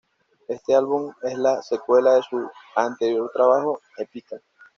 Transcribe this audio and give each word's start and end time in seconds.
Este 0.47 0.73
álbum 0.73 1.13
es 1.21 1.37
la 1.37 1.61
secuela 1.61 2.15
de 2.15 2.23
su 2.27 2.49
anterior 2.75 3.29
trabajo, 3.35 3.81
"Epica". 3.97 4.41